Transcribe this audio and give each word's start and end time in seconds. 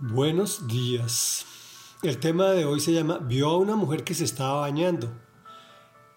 Buenos 0.00 0.68
días. 0.68 1.44
El 2.04 2.20
tema 2.20 2.50
de 2.50 2.64
hoy 2.64 2.78
se 2.78 2.92
llama 2.92 3.18
Vio 3.18 3.48
a 3.48 3.56
una 3.56 3.74
mujer 3.74 4.04
que 4.04 4.14
se 4.14 4.22
estaba 4.22 4.60
bañando. 4.60 5.10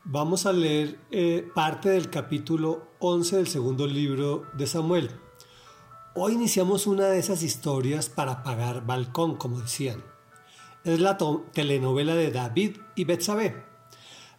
Vamos 0.04 0.46
a 0.46 0.54
leer 0.54 1.00
eh, 1.10 1.50
parte 1.56 1.90
del 1.90 2.12
capítulo 2.12 2.90
11 3.00 3.38
del 3.38 3.48
segundo 3.48 3.88
libro 3.88 4.46
de 4.54 4.68
Samuel. 4.68 5.10
Hoy 6.14 6.34
iniciamos 6.34 6.86
una 6.86 7.08
de 7.08 7.18
esas 7.18 7.42
historias 7.42 8.08
para 8.08 8.44
pagar 8.44 8.86
balcón, 8.86 9.36
como 9.36 9.62
decían. 9.62 10.04
Es 10.84 11.00
la 11.00 11.18
telenovela 11.52 12.14
de 12.14 12.30
David 12.30 12.78
y 12.96 13.06
Betsabé. 13.06 13.66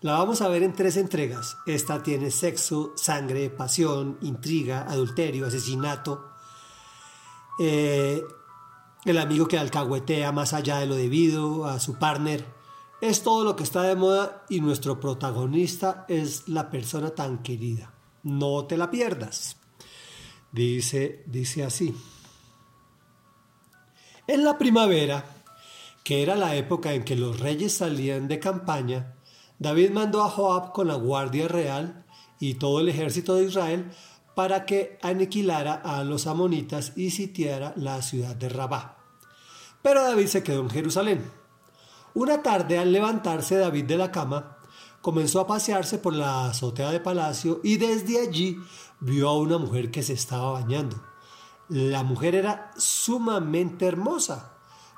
La 0.03 0.13
vamos 0.13 0.41
a 0.41 0.47
ver 0.47 0.63
en 0.63 0.73
tres 0.73 0.97
entregas. 0.97 1.57
Esta 1.67 2.01
tiene 2.05 2.31
sexo, 2.31 2.93
sangre, 2.95 3.51
pasión, 3.51 4.19
intriga, 4.21 4.83
adulterio, 4.89 5.47
asesinato. 5.49 6.31
Eh, 7.59 8.23
el 9.05 9.19
amigo 9.19 9.49
que 9.49 9.59
alcahuetea 9.59 10.33
más 10.33 10.53
allá 10.53 10.79
de 10.79 10.87
lo 10.87 10.95
debido 10.95 11.67
a 11.67 11.81
su 11.81 11.99
partner. 11.99 12.47
Es 13.01 13.23
todo 13.23 13.45
lo 13.45 13.57
que 13.57 13.65
está 13.65 13.83
de 13.83 13.97
moda 13.97 14.45
y 14.49 14.61
nuestro 14.61 15.01
protagonista 15.01 16.05
es 16.09 16.49
la 16.49 16.71
persona 16.71 17.11
tan 17.11 17.43
querida. 17.43 17.93
No 18.23 18.65
te 18.67 18.77
la 18.77 18.91
pierdas. 18.91 19.57
Dice, 20.53 21.25
dice 21.27 21.65
así. 21.65 21.97
En 24.29 24.45
la 24.45 24.57
primavera, 24.57 25.25
que 26.05 26.23
era 26.23 26.37
la 26.37 26.55
época 26.55 26.93
en 26.93 27.03
que 27.03 27.17
los 27.17 27.41
reyes 27.41 27.73
salían 27.73 28.29
de 28.29 28.39
campaña, 28.39 29.17
David 29.59 29.91
mandó 29.91 30.23
a 30.23 30.31
Joab 30.31 30.73
con 30.73 30.87
la 30.87 30.95
guardia 30.95 31.49
real 31.49 32.05
y 32.39 32.55
todo 32.55 32.81
el 32.81 32.89
ejército 32.89 33.35
de 33.35 33.45
Israel 33.45 33.91
para 34.35 34.65
que 34.67 34.99
aniquilara 35.03 35.75
a 35.75 36.05
los 36.05 36.27
amonitas 36.27 36.93
y 36.97 37.11
sitiara 37.11 37.73
la 37.77 38.01
ciudad 38.03 38.35
de 38.35 38.49
Rabá. 38.49 38.97
Pero 39.83 40.03
David 40.03 40.27
se 40.27 40.43
quedó 40.43 40.61
en 40.61 40.71
Jerusalén. 40.71 41.31
Una 42.15 42.43
tarde 42.43 42.79
al 42.79 42.93
levantarse 42.93 43.57
David 43.57 43.85
de 43.85 43.97
la 43.97 44.13
cama, 44.13 44.59
comenzó 45.01 45.41
a 45.41 45.47
pasearse 45.47 45.99
por 45.99 46.15
la 46.15 46.47
azotea 46.47 46.91
de 46.91 47.01
palacio 47.01 47.61
y 47.65 47.77
desde 47.77 48.21
allí 48.21 48.59
vio 49.01 49.29
a 49.29 49.39
una 49.39 49.59
mujer 49.59 49.91
que 49.91 50.03
se 50.03 50.13
estaba 50.13 50.53
bañando. 50.53 51.03
La 51.69 52.03
mujer 52.03 52.35
era 52.35 52.71
sumamente 52.77 53.87
hermosa, 53.87 54.53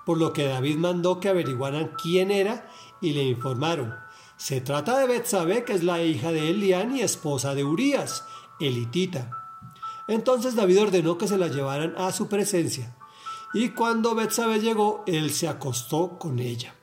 por 0.04 0.19
lo 0.19 0.32
que 0.32 0.46
David 0.46 0.76
mandó 0.76 1.20
que 1.20 1.30
averiguaran 1.30 1.92
quién 2.00 2.30
era 2.30 2.69
y 3.00 3.12
le 3.12 3.22
informaron. 3.22 3.94
Se 4.36 4.60
trata 4.60 4.98
de 4.98 5.06
Betsabé, 5.06 5.64
que 5.64 5.72
es 5.72 5.84
la 5.84 6.02
hija 6.02 6.32
de 6.32 6.50
Elián 6.50 6.96
y 6.96 7.00
esposa 7.00 7.54
de 7.54 7.64
Urías, 7.64 8.24
elitita. 8.60 9.30
Entonces 10.08 10.55
David 10.55 10.83
ordenó 10.83 11.19
que 11.19 11.28
se 11.28 11.38
la 11.38 11.48
llevaran 11.48 11.94
a 11.97 12.12
su 12.12 12.28
presencia, 12.28 12.97
y 13.52 13.70
cuando 13.70 14.14
Betsabé 14.14 14.60
llegó, 14.60 15.05
él 15.06 15.30
se 15.30 15.48
acostó 15.48 16.19
con 16.19 16.38
ella. 16.38 16.75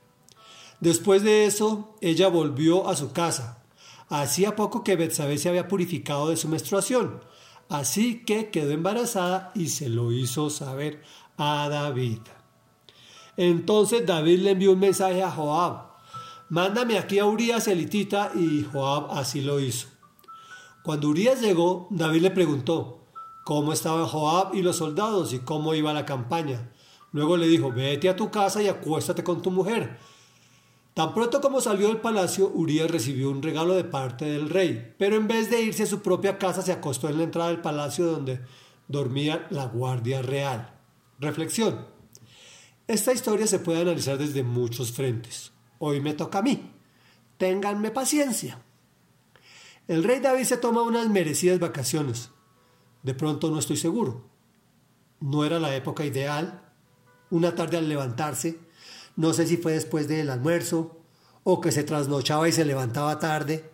Después 0.80 1.24
de 1.24 1.46
eso, 1.46 1.96
ella 2.02 2.28
volvió 2.30 2.88
a 2.88 2.96
su 2.96 3.12
casa. 3.12 3.64
Hacía 4.10 4.56
poco 4.56 4.84
que 4.84 4.96
Betsabé 4.96 5.38
se 5.38 5.50
había 5.50 5.68
purificado 5.68 6.30
de 6.30 6.38
su 6.38 6.48
menstruación, 6.48 7.22
así 7.70 8.24
que 8.26 8.50
quedó 8.50 8.72
embarazada 8.72 9.52
y 9.54 9.70
se 9.70 9.90
lo 9.90 10.12
hizo 10.12 10.50
saber 10.50 11.04
a 11.38 11.70
David. 11.70 12.20
Entonces 13.38 14.06
David 14.06 14.40
le 14.40 14.52
envió 14.52 14.72
un 14.72 14.80
mensaje 14.80 15.22
a 15.24 15.32
Joab 15.32 15.92
mándame 16.52 16.98
aquí 16.98 17.18
a 17.18 17.26
Urias 17.26 17.70
elitita 17.70 18.34
y 18.36 18.68
Joab 18.72 19.12
así 19.18 19.40
lo 19.40 19.62
hizo. 19.62 19.88
Cuando 20.84 21.10
Urias 21.10 21.42
llegó, 21.42 21.88
David 21.92 22.22
le 22.22 22.32
preguntó 22.32 23.06
cómo 23.44 23.72
estaban 23.72 24.06
Joab 24.06 24.56
y 24.56 24.64
los 24.64 24.78
soldados 24.78 25.32
y 25.34 25.40
cómo 25.40 25.76
iba 25.76 25.94
la 25.94 26.06
campaña. 26.06 26.72
Luego 27.12 27.38
le 27.38 27.48
dijo, 27.48 27.72
vete 27.72 28.10
a 28.10 28.16
tu 28.16 28.32
casa 28.32 28.64
y 28.64 28.68
acuéstate 28.68 29.24
con 29.24 29.42
tu 29.42 29.52
mujer. 29.52 30.00
Tan 30.94 31.14
pronto 31.14 31.40
como 31.40 31.62
salió 31.62 31.88
del 31.88 32.02
palacio, 32.02 32.52
Urias 32.54 32.90
recibió 32.90 33.30
un 33.30 33.42
regalo 33.42 33.76
de 33.76 33.84
parte 33.84 34.26
del 34.26 34.50
rey, 34.50 34.94
pero 34.98 35.16
en 35.16 35.28
vez 35.28 35.50
de 35.50 35.62
irse 35.62 35.84
a 35.84 35.88
su 35.88 36.02
propia 36.02 36.38
casa 36.38 36.62
se 36.62 36.72
acostó 36.72 37.08
en 37.10 37.18
la 37.18 37.24
entrada 37.24 37.50
del 37.50 37.62
palacio 37.62 38.06
donde 38.08 38.42
dormía 38.88 39.48
la 39.52 39.68
guardia 39.68 40.22
real. 40.22 40.74
Reflexión. 41.20 41.86
Esta 42.88 43.14
historia 43.14 43.48
se 43.48 43.60
puede 43.60 43.82
analizar 43.82 44.18
desde 44.18 44.44
muchos 44.44 44.92
frentes. 44.92 45.52
Hoy 45.80 46.02
me 46.02 46.14
toca 46.14 46.40
a 46.40 46.42
mí. 46.42 46.72
Ténganme 47.38 47.92
paciencia. 47.92 48.62
El 49.88 50.04
rey 50.04 50.20
David 50.20 50.46
se 50.46 50.58
toma 50.58 50.84
unas 50.84 51.10
merecidas 51.10 51.60
vacaciones. 51.60 52.30
De 53.04 53.14
pronto 53.14 53.50
no 53.50 53.60
estoy 53.60 53.78
seguro. 53.78 54.30
No 55.20 55.44
era 55.44 55.60
la 55.60 55.76
época 55.76 56.06
ideal. 56.06 56.74
Una 57.30 57.56
tarde 57.56 57.78
al 57.78 57.90
levantarse, 57.90 58.60
no 59.16 59.34
sé 59.34 59.48
si 59.48 59.58
fue 59.58 59.74
después 59.74 60.08
del 60.08 60.30
almuerzo 60.30 61.02
o 61.44 61.62
que 61.62 61.72
se 61.72 61.84
trasnochaba 61.84 62.48
y 62.48 62.52
se 62.52 62.66
levantaba 62.66 63.20
tarde. 63.20 63.72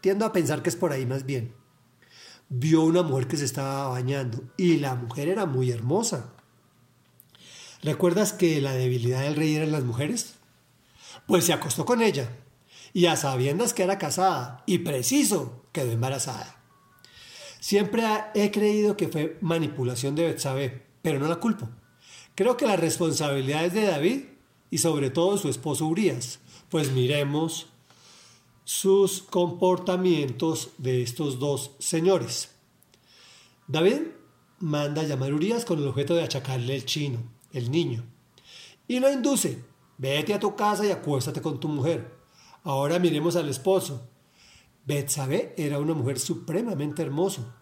Tiendo 0.00 0.24
a 0.24 0.32
pensar 0.32 0.62
que 0.62 0.70
es 0.70 0.76
por 0.76 0.92
ahí 0.92 1.06
más 1.06 1.26
bien. 1.26 1.54
Vio 2.48 2.82
una 2.82 3.02
mujer 3.02 3.26
que 3.26 3.36
se 3.36 3.44
estaba 3.44 3.88
bañando 3.88 4.44
y 4.56 4.76
la 4.76 4.94
mujer 4.94 5.28
era 5.28 5.46
muy 5.46 5.70
hermosa. 5.70 6.32
¿Recuerdas 7.82 8.32
que 8.32 8.60
la 8.60 8.72
debilidad 8.72 9.22
del 9.22 9.36
rey 9.36 9.54
eran 9.56 9.72
las 9.72 9.84
mujeres? 9.84 10.34
Pues 11.26 11.44
se 11.44 11.52
acostó 11.52 11.84
con 11.84 12.02
ella, 12.02 12.28
y 12.94 13.06
a 13.06 13.16
sabiendas 13.16 13.74
que 13.74 13.82
era 13.82 13.98
casada, 13.98 14.62
y 14.64 14.78
preciso, 14.78 15.66
quedó 15.72 15.92
embarazada. 15.92 16.62
Siempre 17.60 18.04
he 18.34 18.50
creído 18.50 18.96
que 18.96 19.08
fue 19.08 19.36
manipulación 19.42 20.14
de 20.14 20.24
Betsabé, 20.24 20.86
pero 21.02 21.18
no 21.18 21.28
la 21.28 21.36
culpo. 21.36 21.68
Creo 22.34 22.56
que 22.56 22.66
la 22.66 22.76
responsabilidad 22.76 23.66
es 23.66 23.74
de 23.74 23.86
David 23.86 24.20
y 24.70 24.78
sobre 24.78 25.10
todo 25.10 25.36
su 25.36 25.50
esposo 25.50 25.86
Urias, 25.86 26.38
pues 26.70 26.92
miremos 26.92 27.66
sus 28.64 29.22
comportamientos 29.22 30.70
de 30.78 31.02
estos 31.02 31.38
dos 31.38 31.72
señores. 31.80 32.52
David 33.66 34.02
manda 34.60 35.02
a 35.02 35.04
llamar 35.04 35.32
a 35.32 35.34
Urias 35.34 35.66
con 35.66 35.78
el 35.78 35.88
objeto 35.88 36.14
de 36.14 36.22
achacarle 36.22 36.74
el 36.76 36.86
chino, 36.86 37.22
el 37.52 37.70
niño, 37.70 38.04
y 38.88 39.00
lo 39.00 39.12
induce 39.12 39.62
Vete 39.96 40.34
a 40.34 40.40
tu 40.40 40.56
casa 40.56 40.84
y 40.84 40.90
acuéstate 40.90 41.40
con 41.40 41.60
tu 41.60 41.68
mujer. 41.68 42.23
Ahora 42.64 42.98
miremos 42.98 43.36
al 43.36 43.48
esposo. 43.48 44.10
Betsabé 44.86 45.54
era 45.56 45.78
una 45.78 45.94
mujer 45.94 46.18
supremamente 46.18 47.02
hermosa. 47.02 47.54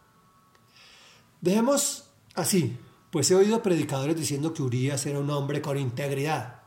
Dejemos 1.41 2.05
así, 2.35 2.77
pues 3.11 3.31
he 3.31 3.35
oído 3.35 3.63
predicadores 3.63 4.17
diciendo 4.17 4.55
que 4.55 4.63
Urias 4.63 5.05
era 5.07 5.19
un 5.19 5.29
hombre 5.31 5.61
con 5.61 5.77
integridad. 5.77 6.63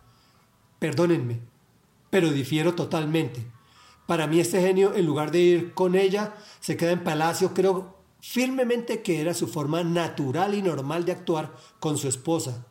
Perdónenme, 0.80 1.40
pero 2.10 2.30
difiero 2.32 2.76
totalmente. 2.76 3.48
Para 4.06 4.28
mí 4.28 4.40
este 4.40 4.62
genio, 4.62 4.94
en 4.94 5.06
lugar 5.06 5.32
de 5.32 5.40
ir 5.40 5.74
con 5.74 5.96
ella, 5.96 6.36
se 6.60 6.78
queda 6.78 6.92
en 6.92 7.04
palacio. 7.04 7.54
Creo 7.54 7.98
firmemente 8.20 9.02
que 9.02 9.22
era 9.22 9.34
su 9.34 9.48
forma 9.48 9.84
natural 9.84 10.54
y 10.54 10.62
normal 10.62 11.06
de 11.06 11.14
actuar 11.14 11.56
con 11.80 11.98
su 11.98 12.08
esposa. 12.10 12.68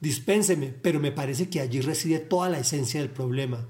Dispénseme, 0.00 0.68
pero 0.68 1.00
me 1.00 1.12
parece 1.12 1.48
que 1.48 1.60
allí 1.60 1.80
reside 1.80 2.18
toda 2.18 2.48
la 2.50 2.58
esencia 2.58 3.00
del 3.00 3.10
problema. 3.10 3.68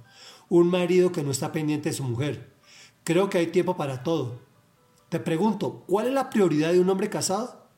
Un 0.49 0.69
marido 0.69 1.13
que 1.13 1.23
no 1.23 1.31
está 1.31 1.53
pendiente 1.53 1.89
de 1.89 1.95
su 1.95 2.05
mujer. 2.05 2.53
Creo 3.05 3.31
que 3.31 3.39
hay 3.39 3.49
tiempo 3.49 3.77
para 3.77 4.03
todo. 4.03 4.41
Te 5.09 5.21
pregunto, 5.21 5.85
¿cuál 5.87 6.09
es 6.09 6.13
la 6.13 6.31
prioridad 6.31 6.73
de 6.73 6.81
un 6.81 6.89
hombre 6.91 7.11
casado? 7.11 7.69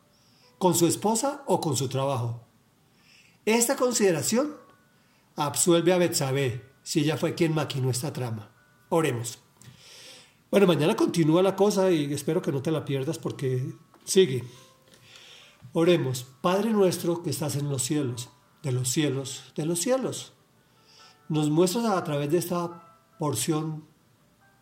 ¿Con 0.58 0.74
su 0.74 0.86
esposa 0.86 1.42
o 1.46 1.60
con 1.60 1.76
su 1.76 1.88
trabajo? 1.88 2.40
Esta 3.44 3.76
consideración 3.76 4.56
absuelve 5.36 5.92
a 5.92 5.98
Betsabé 5.98 6.64
si 6.82 7.00
ella 7.00 7.16
fue 7.16 7.34
quien 7.34 7.54
maquinó 7.54 7.90
esta 7.90 8.12
trama. 8.12 8.50
Oremos. 8.88 9.38
Bueno, 10.50 10.66
mañana 10.66 10.96
continúa 10.96 11.42
la 11.42 11.56
cosa 11.56 11.90
y 11.90 12.12
espero 12.12 12.40
que 12.42 12.52
no 12.52 12.62
te 12.62 12.70
la 12.70 12.84
pierdas 12.84 13.18
porque 13.18 13.74
sigue. 14.04 14.44
Oremos, 15.72 16.26
Padre 16.40 16.70
nuestro 16.70 17.22
que 17.22 17.30
estás 17.30 17.56
en 17.56 17.68
los 17.68 17.82
cielos 17.82 18.30
de 18.62 18.72
los 18.72 18.88
cielos, 18.88 19.44
de 19.54 19.66
los 19.66 19.80
cielos. 19.80 20.32
Nos 21.28 21.50
muestras 21.50 21.84
a 21.84 22.02
través 22.04 22.30
de 22.30 22.38
esta 22.38 22.98
porción 23.18 23.84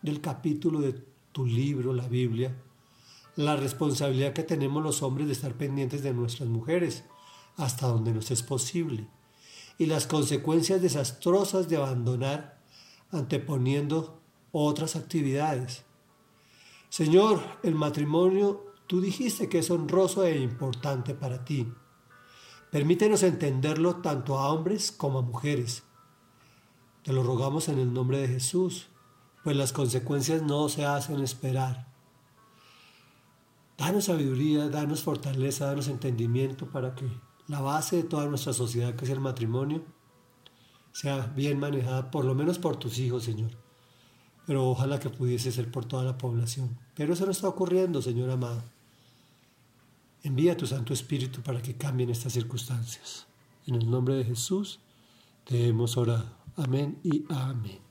del 0.01 0.19
capítulo 0.19 0.81
de 0.81 1.01
tu 1.31 1.45
libro, 1.45 1.93
la 1.93 2.09
Biblia, 2.09 2.61
la 3.37 3.55
responsabilidad 3.55 4.33
que 4.33 4.43
tenemos 4.43 4.83
los 4.83 5.01
hombres 5.01 5.27
de 5.27 5.33
estar 5.33 5.53
pendientes 5.53 6.03
de 6.03 6.13
nuestras 6.13 6.49
mujeres 6.49 7.05
hasta 7.55 7.87
donde 7.87 8.11
nos 8.11 8.31
es 8.31 8.43
posible 8.43 9.07
y 9.77 9.85
las 9.85 10.07
consecuencias 10.07 10.81
desastrosas 10.81 11.69
de 11.69 11.77
abandonar 11.77 12.59
anteponiendo 13.11 14.19
otras 14.51 14.97
actividades. 14.97 15.85
Señor, 16.89 17.41
el 17.63 17.75
matrimonio 17.75 18.73
tú 18.87 18.99
dijiste 18.99 19.47
que 19.47 19.59
es 19.59 19.71
honroso 19.71 20.25
e 20.25 20.37
importante 20.37 21.13
para 21.13 21.45
ti. 21.45 21.71
Permítenos 22.71 23.23
entenderlo 23.23 23.97
tanto 23.97 24.37
a 24.37 24.51
hombres 24.51 24.91
como 24.91 25.19
a 25.19 25.21
mujeres. 25.21 25.83
Te 27.07 27.13
lo 27.13 27.23
rogamos 27.23 27.69
en 27.69 27.79
el 27.79 27.93
nombre 27.93 28.17
de 28.17 28.27
Jesús, 28.27 28.87
pues 29.41 29.55
las 29.55 29.71
consecuencias 29.71 30.41
no 30.41 30.67
se 30.67 30.83
hacen 30.83 31.21
esperar. 31.21 31.87
Danos 33.77 34.03
sabiduría, 34.03 34.67
danos 34.67 35.03
fortaleza, 35.03 35.67
danos 35.67 35.87
entendimiento 35.87 36.69
para 36.69 36.95
que 36.95 37.09
la 37.47 37.61
base 37.61 37.95
de 37.95 38.03
toda 38.03 38.25
nuestra 38.25 38.51
sociedad, 38.51 38.93
que 38.93 39.05
es 39.05 39.11
el 39.11 39.21
matrimonio, 39.21 39.85
sea 40.91 41.27
bien 41.27 41.61
manejada, 41.61 42.11
por 42.11 42.25
lo 42.25 42.35
menos 42.35 42.59
por 42.59 42.75
tus 42.75 42.99
hijos, 42.99 43.23
Señor. 43.23 43.51
Pero 44.45 44.67
ojalá 44.67 44.99
que 44.99 45.09
pudiese 45.09 45.49
ser 45.53 45.71
por 45.71 45.85
toda 45.85 46.03
la 46.03 46.17
población. 46.17 46.77
Pero 46.93 47.13
eso 47.13 47.23
no 47.23 47.31
está 47.31 47.47
ocurriendo, 47.47 48.01
Señor 48.01 48.31
amado. 48.31 48.63
Envía 50.23 50.57
tu 50.57 50.67
Santo 50.67 50.91
Espíritu 50.91 51.41
para 51.41 51.61
que 51.61 51.77
cambien 51.77 52.09
estas 52.09 52.33
circunstancias. 52.33 53.27
En 53.65 53.75
el 53.75 53.89
nombre 53.89 54.15
de 54.15 54.25
Jesús 54.25 54.81
te 55.45 55.69
hemos 55.69 55.95
orado. 55.95 56.46
Amén 56.57 56.99
y 57.03 57.23
amén. 57.29 57.86